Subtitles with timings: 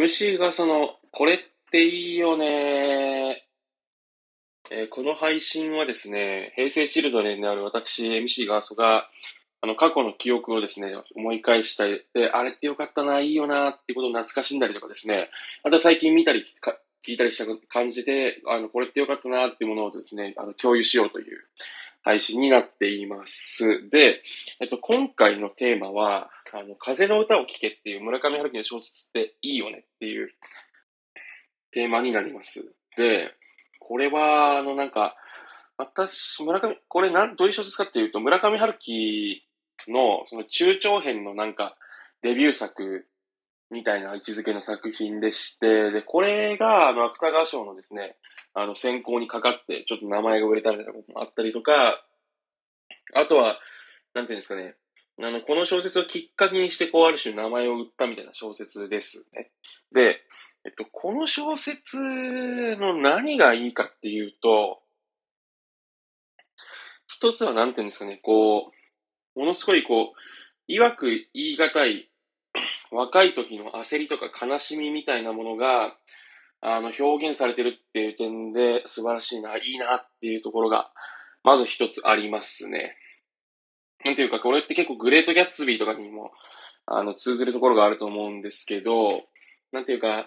[0.00, 1.38] MC がその、これっ
[1.70, 3.46] ていいよね。
[4.70, 9.10] えーこの配信はですね、平成チルドレンである私、MC ガーソが、
[9.60, 15.28] あの、過去の記憶をですね、思い返したり、で、あれってよかったな、いいよな、ってことを懐かしんだりとかですね、
[15.64, 16.44] あと最近見たり
[17.06, 21.46] 聞いたりした感じで、あの、これってよかったな、っていうものをですね、あの、共有しようという。
[22.02, 23.88] 配信になっています。
[23.90, 24.22] で、
[24.60, 30.30] えっと、今回のテーマは、あの、風の歌を聴けっていう村上春樹の小説っていいよねっていう
[31.72, 32.74] テーマになります。
[32.96, 33.34] で、
[33.78, 35.16] これは、あの、なんか、
[35.76, 39.42] 私、村上、これなん、どういう小説かっていうと、村上春樹
[39.88, 41.76] の、その中長編のなんか、
[42.22, 43.06] デビュー作
[43.70, 48.16] みたいな位置づけの作品でして、で、これが、あの、芥川賞のですね、
[48.52, 52.04] あの、選考にかかって、ちょっと名前が売れたみたいなこともあったりとか、
[53.14, 53.58] あとは、
[54.14, 54.76] なんていうんですかね、
[55.22, 59.50] あの、この小説をきっかけにして、こう、ある種名前を売ったみたいな小説ですね。
[59.92, 60.20] で、
[60.64, 61.98] えっと、この小説
[62.76, 64.82] の何がいいかっていうと、
[67.06, 68.72] 一つはなんていうんですかね、こ
[69.36, 72.09] う、ものすごいこう、曰く言い難い、
[72.90, 75.94] 若い時の焦りとか悲しみみたいなものが、
[76.60, 80.90] あの、表現されてるっていう点で素晴らしいな、いいなっていうところが、
[81.42, 82.96] まず一つありますね。
[84.04, 86.32] なんていうか、これって結構グレートギャッツビーとかにも、
[86.86, 89.22] あの、通ずるところがあると思うんですけど、
[89.72, 90.26] なんていうか、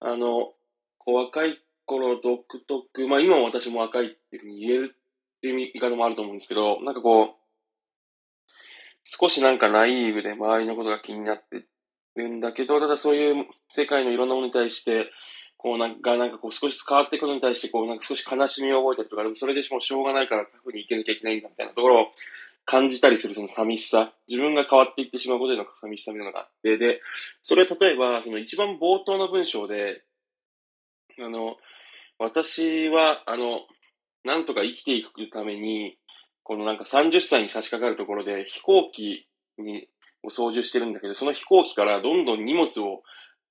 [0.00, 0.52] あの、
[0.98, 7.28] こう若い頃独特、まあ今も私も若いっていうふうに言えるっていう言い方もあると思うんですけど、なんかこう、
[9.04, 11.64] 少しなんかナイーブで周りのことが気になって
[12.16, 15.10] るんだけど、ただそういう世界のいろんなものに対して、
[15.56, 22.06] こうなんか、なんかこう少し変わっていくことに対して、こうなんか少し悲しみを覚えたりとか、でもそれでもしょうがないからタフに生きなきゃいけないんだみたいなところを
[22.66, 27.00] 感じたりするその寂しさ、自分が変わっていってしまうことへの寂しさみたいなのがあって、で、
[27.42, 30.02] それは例えば、その一番冒頭の文章で、
[31.18, 31.56] あの、
[32.18, 33.60] 私は、あの、
[34.24, 35.98] なんとか生きていくために、
[36.42, 39.26] このなんか30歳に差し掛かるところで飛行機
[39.58, 39.88] に、
[40.24, 43.02] を操縦してるんだけど、その飛行機からどんどん荷物を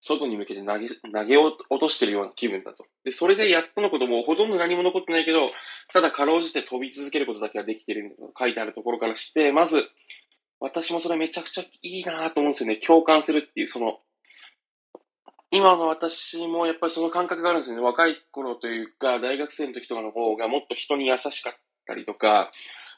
[0.00, 2.86] 外に向けて投げ、投げ落としてるような気分だと。
[3.04, 5.46] で、それでやっとのこともほとんど何も残ってないけど、
[5.92, 9.88] ただかろうじて飛び続けることだけはできてるみたいな書いてあるところからして、まず、
[10.58, 12.76] 私もそれめちゃくちゃいいなと思うんですよね。
[12.76, 13.98] 共感するっていう、その、
[15.50, 17.82] 今の私もやっぱりその感覚があるんですよね。
[17.82, 21.54] 若い頃というか、大学生の時とかの方がもっと人に優しかっ
[21.86, 22.52] たりとか、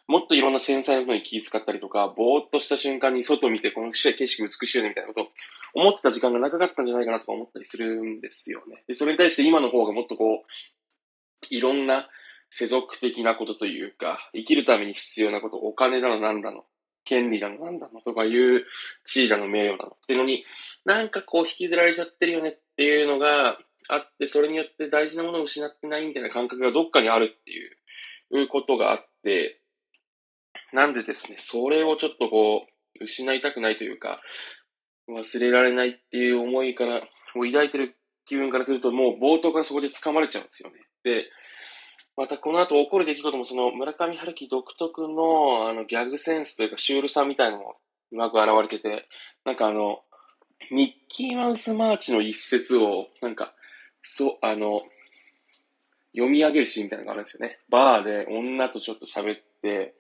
[0.09, 5.29] もっといろんな繊細なことに気遣ったりとか、ぼーっとした瞬間に外見て、この景色美しいよねみたいなことを
[5.75, 8.85] 思ってた時間が長かったんじゃないかなとか思ったりするんですよね。
[8.89, 12.09] で、それに対して今の方がもっとこう、いろんな
[12.51, 16.65] 世俗的なことというか、生きるために必要なこと、お金だのなんだの、
[17.05, 18.65] 権利だのなんだのとかいう
[19.05, 20.45] 地位だの名誉だのっていうのに、
[20.85, 23.59] なんかこう引きずられちゃってるよねっていうのが
[23.89, 29.62] あって、それによって大事なものを失ってないみたいな感覚がどっかにあるっていうことがあって、
[30.73, 32.67] なんでですね、それをちょっとこ
[33.01, 34.21] う、失いたくないというか、
[35.09, 36.97] 忘れられないっていう思いから、
[37.35, 37.97] を抱いてる
[38.27, 40.77] 気分からすると、もう冒頭からそこで掴まれちゃうんですよね。
[41.03, 41.27] で、
[42.17, 47.77] またこの後起こる出来事もその村上春樹独特のあのギャグセンスというかシュールさみたいなのも
[48.13, 49.09] うまく現れてて、
[49.45, 50.01] なんかあの、
[50.71, 53.55] ミッキーマウスマーチの一節を、なんか、
[54.03, 54.83] そう、あの、
[56.15, 57.59] 読み上げるシーンみたいなのがあるんですよね。
[57.71, 59.95] バーで女とちょっと喋って、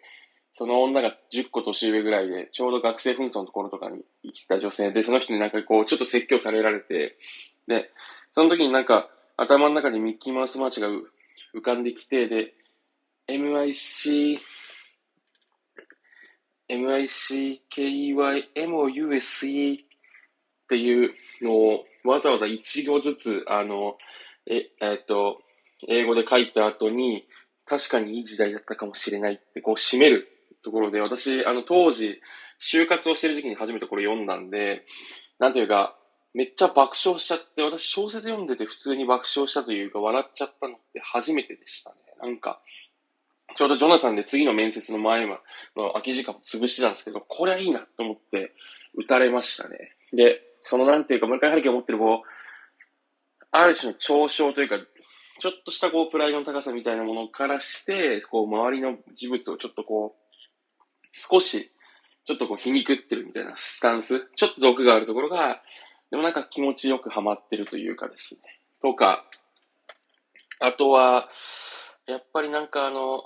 [0.54, 7.16] その女が10個年上ぐらいで、ちょうど学生紛争のところとかに生きてた女性で、その人になんかこう、ちょっと説教されられて、
[7.66, 7.90] で、
[8.32, 11.06] その時になんか、頭の中にミッキーマウスマーチが浮
[11.62, 12.52] かんできて、で、
[13.28, 14.38] MIC、
[16.68, 18.24] MICKYMOUSE
[19.80, 19.86] っ
[20.68, 23.96] ていうのをわざわざ一行ずつ、あの、
[24.46, 25.42] え、えっと、
[25.88, 27.26] 英語で書いた後に、
[27.64, 30.31] 確かにいい時代だったかもしれないって、こう、締める
[30.62, 32.20] ところで、私、あの、当時、
[32.60, 34.84] 就活をしてる時期に初めてこれ読んだんで、
[35.38, 35.96] なんていうか、
[36.34, 41.96] めっちゃ爆笑しちゃって、私小説読んでて普通に爆笑したというか、笑っちゃったのって初めてでしたね。
[42.22, 42.60] なんか、
[43.54, 45.38] ちょうどジョナサンで次の面接の前の
[45.92, 48.54] 空き時間を潰してたんですけど、これはいいなと思って
[48.94, 49.94] 打たれましたね。
[50.12, 54.78] で、そのなんていうか、村上春樹が持ってるこう、ある種の嘲笑というか、
[55.40, 60.21] ちょっとしたこう、プライドの高さみたいなものからして、こう、周りの事物をちょっとこう、
[61.12, 61.70] 少し、
[62.24, 65.62] ちょっとこう、皮肉ってるみたいなスタンス、ちょっと毒があるところが、
[66.10, 68.58] でもなんか気持ちよくハマってるというかですね。
[68.82, 69.24] とか、
[70.60, 71.28] あとは、
[72.06, 73.22] やっぱりなんかあの、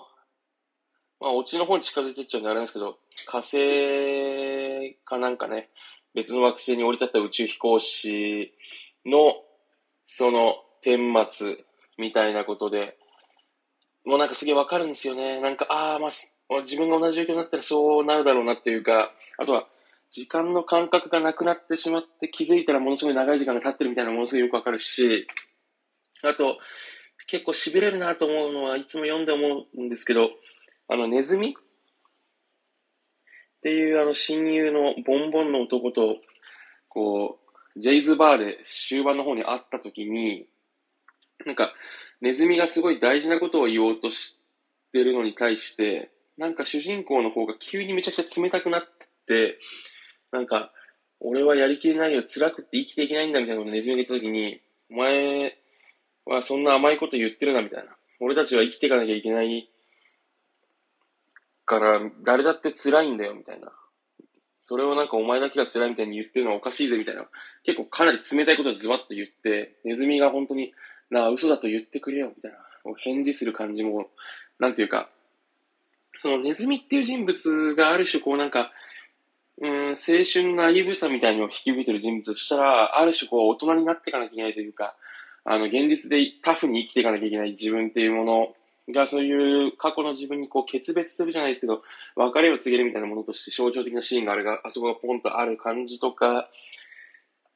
[1.21, 5.71] まあ、オチの方に近づいていっちゃうんであれなんですけど、火星かなんかね、
[6.15, 8.55] 別の惑星に降り立った宇宙飛行士
[9.05, 9.35] の、
[10.07, 11.65] その、顛末
[11.99, 12.97] みたいなことで、
[14.05, 15.41] もうなんかすげえわかるんですよね。
[15.41, 16.11] なんか、ああ、まあ、
[16.63, 19.67] 自分が同じ状況になったらそうなるだろうなっていうか、あとは、
[20.11, 25.27] 時間の感覚がなくなってしまって気づいたらものすごい長い時間が経ってるみたいなものすごいよくわかるし、
[26.23, 26.59] あと、
[27.27, 30.31] 結構痺れるなと思うのはいつも読んで思うんですけど、
[30.89, 31.51] あの、ネズミ？
[31.51, 31.53] っ
[33.63, 36.17] ていうあの親友のボンボンの男と、
[36.89, 37.41] こ
[37.75, 40.47] う、ジェイズバーで終盤の方に会った時に、
[41.45, 41.75] なんか、
[42.21, 44.39] ネズミがすごい大事なことを言おうとし
[44.93, 48.83] てるのに対して、なんか主人公の方が急にめちゃくちゃ冷たくなっ
[49.27, 49.59] て、
[50.33, 50.73] なんか、
[51.21, 54.61] 俺はやりきれないよ、辛くって生きていけないんだみたいなことをネズミが言った時に、
[54.91, 55.57] お前
[56.27, 57.97] はそんな甘いこと言ってるなみたいな。
[58.21, 59.69] 俺たちは生きていかなきゃいけない
[61.65, 63.73] から、誰だって辛いんだよみたいな。
[64.63, 67.27] それをなんかお前だけが辛いみたいに言ってるのはおかしいぜみたいな。
[67.65, 70.75] 結構かなり冷たいことをズバッと言って、ネズミが本当に、
[71.11, 72.59] なあ、嘘だと言ってくれよみたいな。
[72.99, 74.11] 返事する感じも、
[74.59, 75.09] なんていうか、
[76.21, 78.73] そのネズミっていう人物がある種こうなんか、
[79.61, 79.95] うん、青
[80.31, 84.95] 春ナイーブさみたいのを引き受けてる人物としたら、ある種こう大人になっていかなきゃいけないというか、
[85.45, 88.55] あの、現実でタフに生きていかなきゃいけない自分っていうもの
[88.93, 91.83] が、そういう過去の自分にこう決別するじゃないですけど、
[92.17, 96.49] 別れを告げるみたいなものとして象徴的なシーンがあるが、あそこがポンとある感じとか、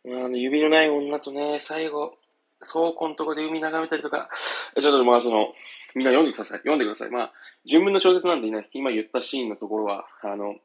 [0.06, 2.16] あの、指のない女とね、最後、
[2.60, 4.30] 倉庫のとこで海眺めたりとか、
[4.78, 5.52] ちょっとまあその、
[5.94, 6.58] みんな読んでください。
[6.58, 7.10] 読んでください。
[7.10, 7.32] まあ、
[7.64, 10.56] 純文の小説なんでね、今言ったシーンのところは、あの、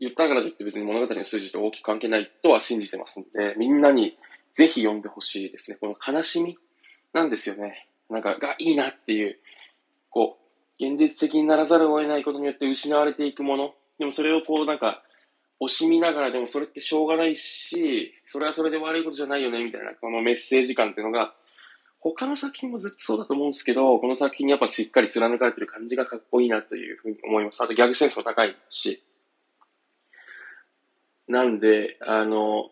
[0.00, 4.16] 言ったからといって別に物語の筋と大きく関係ないとは信じてますんで、みんなに
[4.52, 5.76] ぜひ読んでほしいですね。
[5.80, 6.56] この悲しみ
[7.12, 7.88] なんですよね。
[8.10, 9.38] なんか、がいいなっていう、
[10.10, 10.38] こ
[10.80, 13.74] う、現実的にならざるを得ないことによって失われていくもの。
[13.98, 15.02] でもそれをこうなんか、
[15.60, 21.34] 惜しみながらでもそれってしょうがないし、それはそれで悪いことじゃないよね、みたいな、このメッセージ感っていうのが、
[22.00, 27.62] 他の作品もずっとそうだと思うんですけど、この作品にやっぱしっかり貫かれてる感じがかっこいいなというふうに思います。
[27.62, 29.02] あとギャグセンスも高いし。
[31.26, 32.70] なんで、あの、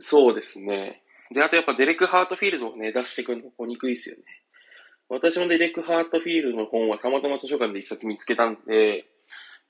[0.00, 1.02] そうですね。
[1.30, 4.22] で、あとやっぱデレック・ハートフィールドをね、出してくるの、にくいですよね。
[5.08, 9.06] 私もデレック・ハートフィールドの本はたまたま図書館で一冊見つけたんで、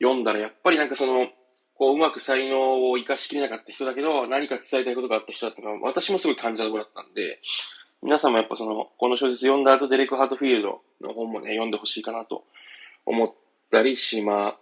[0.00, 1.29] 読んだらやっぱりなんかその、
[1.75, 7.41] こう、うまく才能を活かしきれなかった人だけど、何か伝えたいことがあった人だったのは、私もすごい感じたところだったんで、
[8.03, 12.45] 皆さんもやっぱその、この小説読んだ後、デレック・ハートフィールドの本もね、読んでほしいかなと
[13.05, 13.33] 思っ
[13.71, 14.56] たりしま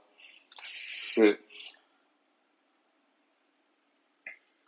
[0.63, 1.39] す。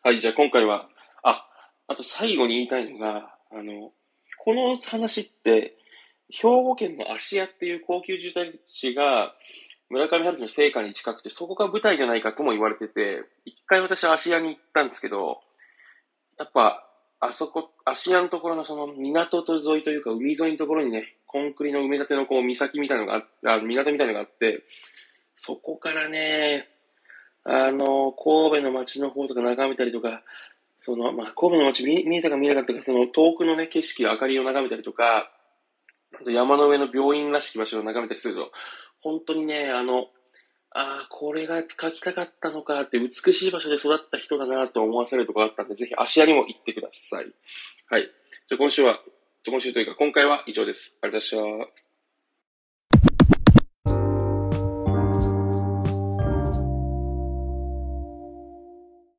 [0.03, 0.89] はい、じゃあ今回は、
[1.23, 1.47] あ、
[1.87, 3.93] あと最後に言いたいのが、あの、
[4.39, 5.77] この話って、
[6.31, 9.35] 兵庫県の芦屋っていう高級住宅地が、
[9.91, 15.41] 村上春樹の成果に近くて、そこが舞台じゃないかとも言われてて、一回私は芦屋に行ったんですけど、
[16.39, 16.88] やっぱ、
[17.21, 23.25] あそこ、芦屋のところのその港と沿いというか海沿いのところにね、コンクリの埋め立てのこう岬みたいなのが
[23.55, 24.63] あ、港みたいのがあって、
[25.35, 26.69] そこからね、
[27.45, 30.23] あの、神戸の街の方とか眺めたりとか、
[30.79, 35.31] その、まあ、神戸の街見えたか見えなかったか、その遠くのね、景色、明かりを眺めたりとか、
[36.21, 38.53] あと山の上の病院らしき場所を眺めたりすると、
[39.01, 40.09] 本当にね、あの、
[40.71, 47.27] ああ、これが書きたかったのかって美しい場所で育った人だなと思わせるところがあったんで、ぜひ芦屋にも行ってください。
[47.89, 48.03] はい。
[48.49, 49.01] じゃ今週は、
[49.47, 50.99] 今週というか今回は以上です。
[51.03, 51.88] ありがとうございました。